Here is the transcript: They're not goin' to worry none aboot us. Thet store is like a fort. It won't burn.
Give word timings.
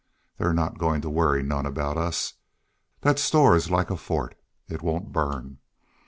They're 0.39 0.51
not 0.51 0.79
goin' 0.79 0.99
to 1.01 1.11
worry 1.11 1.43
none 1.43 1.67
aboot 1.67 1.95
us. 1.95 2.33
Thet 3.03 3.19
store 3.19 3.55
is 3.55 3.69
like 3.69 3.91
a 3.91 3.97
fort. 3.97 4.35
It 4.67 4.81
won't 4.81 5.11
burn. 5.13 5.59